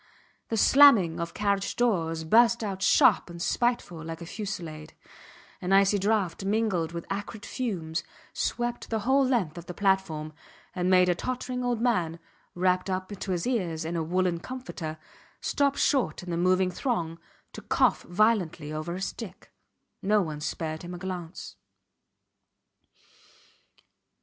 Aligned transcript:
The 0.49 0.57
slamming 0.57 1.19
of 1.19 1.35
carriage 1.35 1.75
doors 1.75 2.23
burst 2.23 2.63
out 2.63 2.81
sharp 2.81 3.29
and 3.29 3.39
spiteful 3.39 4.03
like 4.03 4.19
a 4.19 4.25
fusillade; 4.25 4.95
an 5.61 5.71
icy 5.73 5.99
draught 5.99 6.43
mingled 6.43 6.91
with 6.91 7.05
acrid 7.11 7.45
fumes 7.45 8.01
swept 8.33 8.89
the 8.89 9.01
whole 9.01 9.23
length 9.23 9.59
of 9.59 9.67
the 9.67 9.75
platform 9.75 10.33
and 10.73 10.89
made 10.89 11.07
a 11.07 11.13
tottering 11.13 11.63
old 11.63 11.81
man, 11.81 12.17
wrapped 12.55 12.89
up 12.89 13.09
to 13.09 13.31
his 13.31 13.45
ears 13.45 13.85
in 13.85 13.95
a 13.95 14.01
woollen 14.01 14.39
comforter, 14.39 14.97
stop 15.39 15.75
short 15.77 16.23
in 16.23 16.31
the 16.31 16.35
moving 16.35 16.71
throng 16.71 17.19
to 17.53 17.61
cough 17.61 18.01
violently 18.01 18.73
over 18.73 18.95
his 18.95 19.05
stick. 19.05 19.51
No 20.01 20.23
one 20.23 20.41
spared 20.41 20.81
him 20.81 20.95
a 20.95 20.97
glance. 20.97 21.57